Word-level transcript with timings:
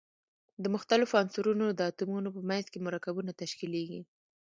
د 0.63 0.65
مختلفو 0.75 1.19
عنصرونو 1.21 1.65
د 1.73 1.81
اتومونو 1.89 2.29
په 2.35 2.41
منځ 2.49 2.65
کې 2.71 2.79
مرکبونه 2.87 3.31
تشکیلیږي. 3.41 4.01